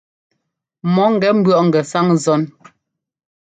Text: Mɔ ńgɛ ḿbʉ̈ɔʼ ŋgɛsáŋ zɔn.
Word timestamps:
Mɔ 0.93 1.03
ńgɛ 1.13 1.29
ḿbʉ̈ɔʼ 1.37 1.61
ŋgɛsáŋ 1.67 2.07
zɔn. 2.23 2.41